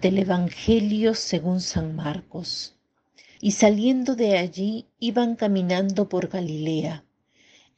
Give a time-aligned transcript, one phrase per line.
[0.00, 2.74] Del Evangelio según San Marcos.
[3.38, 7.04] Y saliendo de allí iban caminando por Galilea.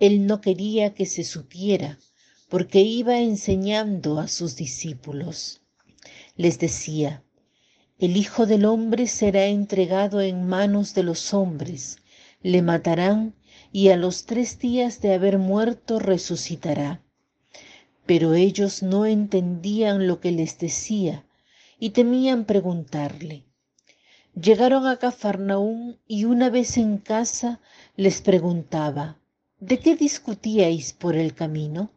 [0.00, 2.00] Él no quería que se supiera,
[2.48, 5.60] porque iba enseñando a sus discípulos.
[6.36, 7.22] Les decía,
[8.00, 11.98] el Hijo del Hombre será entregado en manos de los hombres,
[12.42, 13.36] le matarán
[13.70, 17.00] y a los tres días de haber muerto resucitará.
[18.06, 21.24] Pero ellos no entendían lo que les decía
[21.78, 23.44] y temían preguntarle.
[24.34, 27.60] Llegaron a Cafarnaúm y una vez en casa
[27.96, 29.18] les preguntaba,
[29.58, 31.90] ¿de qué discutíais por el camino?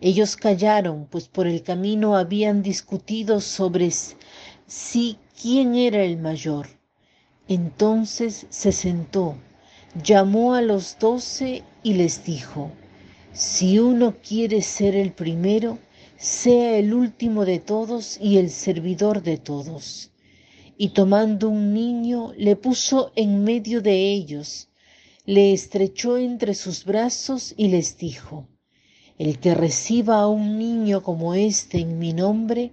[0.00, 3.90] Ellos callaron, pues por el camino habían discutido sobre
[4.66, 6.68] si quién era el mayor.
[7.48, 9.36] Entonces se sentó,
[10.02, 12.70] llamó a los doce y les dijo,
[13.32, 15.78] si uno quiere ser el primero,
[16.18, 20.12] sea el último de todos y el servidor de todos.
[20.78, 24.68] Y tomando un niño, le puso en medio de ellos,
[25.24, 28.48] le estrechó entre sus brazos y les dijo,
[29.18, 32.72] El que reciba a un niño como este en mi nombre,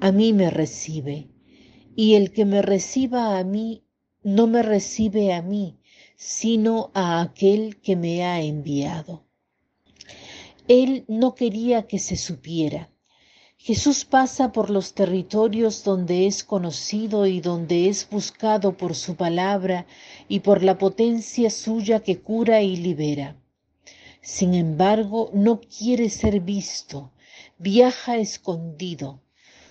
[0.00, 1.28] a mí me recibe,
[1.96, 3.84] y el que me reciba a mí,
[4.22, 5.78] no me recibe a mí,
[6.16, 9.23] sino a aquel que me ha enviado.
[10.68, 12.90] Él no quería que se supiera.
[13.58, 19.86] Jesús pasa por los territorios donde es conocido y donde es buscado por su palabra
[20.28, 23.36] y por la potencia suya que cura y libera.
[24.22, 27.12] Sin embargo, no quiere ser visto,
[27.58, 29.20] viaja escondido.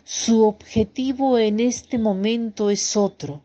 [0.04, 3.44] Su objetivo en este momento es otro,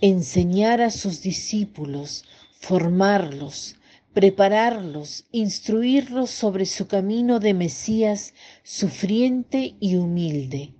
[0.00, 2.24] enseñar a sus discípulos,
[2.60, 3.77] formarlos,
[4.14, 10.74] prepararlos, instruirlos sobre su camino de Mesías sufriente y humilde.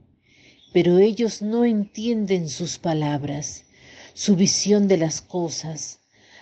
[0.72, 3.66] Pero ellos no entienden sus palabras,
[4.14, 6.00] su visión de las cosas.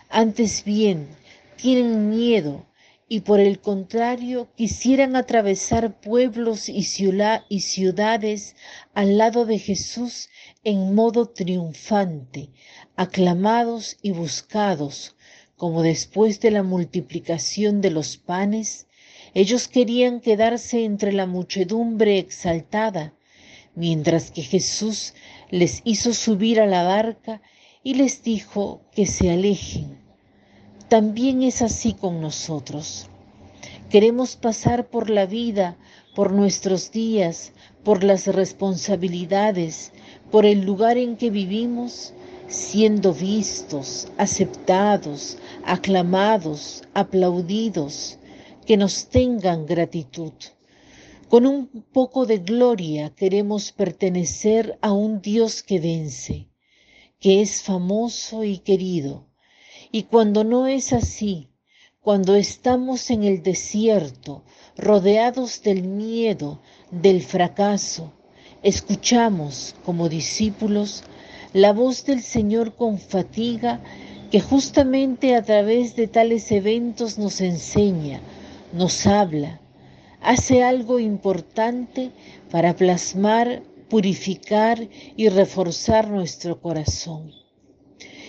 [0.08, 1.08] Antes bien,
[1.56, 2.66] tienen miedo
[3.08, 8.56] y por el contrario quisieran atravesar pueblos y, ciudades
[8.94, 10.28] al lado de Jesús
[10.64, 12.50] en modo triunfante,
[12.96, 15.15] aclamados y buscados
[15.56, 18.86] como después de la multiplicación de los panes,
[19.34, 23.14] ellos querían quedarse entre la muchedumbre exaltada,
[23.74, 25.14] mientras que Jesús
[25.50, 27.42] les hizo subir a la barca
[27.82, 29.98] y les dijo que se alejen.
[30.88, 33.08] También es así con nosotros.
[33.90, 35.76] Queremos pasar por la vida,
[36.14, 37.52] por nuestros días,
[37.84, 39.92] por las responsabilidades,
[40.30, 42.14] por el lugar en que vivimos,
[42.48, 48.18] siendo vistos, aceptados, aclamados, aplaudidos,
[48.66, 50.32] que nos tengan gratitud.
[51.28, 56.48] Con un poco de gloria queremos pertenecer a un Dios que vence,
[57.18, 59.26] que es famoso y querido.
[59.90, 61.48] Y cuando no es así,
[62.00, 64.44] cuando estamos en el desierto,
[64.76, 66.60] rodeados del miedo,
[66.92, 68.12] del fracaso,
[68.62, 71.02] escuchamos como discípulos
[71.52, 73.80] la voz del Señor con fatiga
[74.30, 78.20] que justamente a través de tales eventos nos enseña,
[78.72, 79.60] nos habla,
[80.20, 82.10] hace algo importante
[82.50, 87.32] para plasmar, purificar y reforzar nuestro corazón.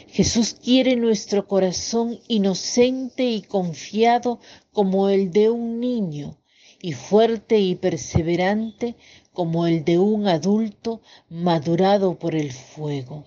[0.08, 4.40] Jesús quiere nuestro corazón inocente y confiado
[4.72, 6.38] como el de un niño
[6.82, 8.96] y fuerte y perseverante
[9.34, 13.26] como el de un adulto madurado por el fuego.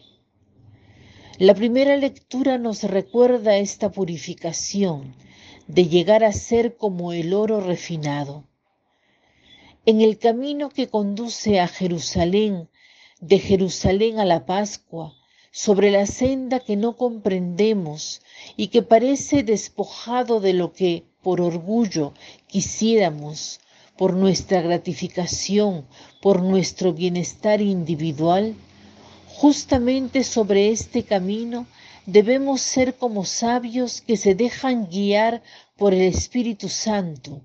[1.38, 5.14] La primera lectura nos recuerda esta purificación
[5.66, 8.44] de llegar a ser como el oro refinado.
[9.86, 12.68] En el camino que conduce a Jerusalén,
[13.20, 15.14] de Jerusalén a la Pascua,
[15.52, 18.22] sobre la senda que no comprendemos
[18.56, 22.14] y que parece despojado de lo que por orgullo
[22.46, 23.60] quisiéramos,
[23.96, 25.86] por nuestra gratificación,
[26.20, 28.54] por nuestro bienestar individual,
[29.40, 31.66] Justamente sobre este camino
[32.04, 35.42] debemos ser como sabios que se dejan guiar
[35.78, 37.42] por el Espíritu Santo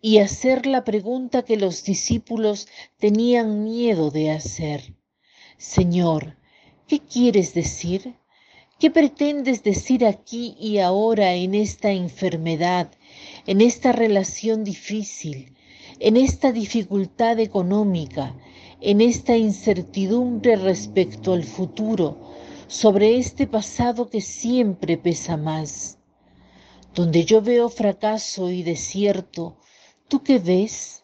[0.00, 2.68] y hacer la pregunta que los discípulos
[2.98, 4.94] tenían miedo de hacer.
[5.58, 6.36] Señor,
[6.86, 8.14] ¿qué quieres decir?
[8.78, 12.90] ¿Qué pretendes decir aquí y ahora en esta enfermedad,
[13.46, 15.54] en esta relación difícil,
[15.98, 18.34] en esta dificultad económica,
[18.80, 22.34] en esta incertidumbre respecto al futuro,
[22.68, 25.98] sobre este pasado que siempre pesa más.
[26.94, 29.56] Donde yo veo fracaso y desierto,
[30.08, 30.96] ¿tú qué ves?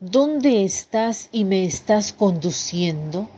[0.00, 3.28] ¿dónde estás y me estás conduciendo?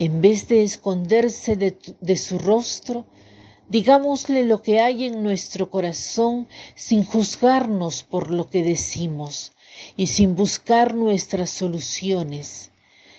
[0.00, 3.06] En vez de esconderse de, su rostro,
[3.70, 9.52] Digámosle lo que hay en nuestro corazón sin juzgarnos por lo que decimos
[9.96, 12.72] y sin buscar nuestras soluciones.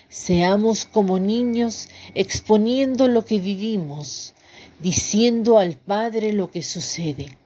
[0.09, 4.33] Seamos como niños exponiendo lo que vivimos,
[4.81, 7.37] diciendo al Padre lo que sucede.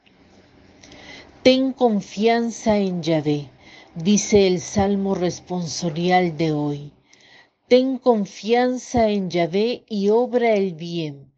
[1.43, 3.51] Ten confianza en Yahvé,
[3.93, 6.91] dice el Salmo responsorial de hoy.
[7.67, 11.33] Ten confianza en Yahvé y obra el bien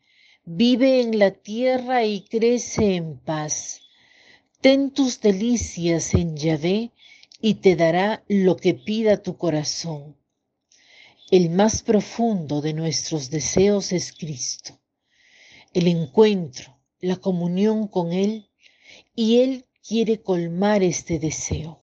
[0.50, 3.82] Vive en la tierra y crece en paz.
[4.60, 6.92] Ten tus delicias en Yahvé
[7.42, 10.18] y te dará lo que pida tu corazón.
[11.32, 14.80] El más profundo de nuestros deseos es Cristo.
[15.74, 18.50] El encuentro, la comunión con Él,
[19.16, 21.84] y Él quiere colmar este deseo.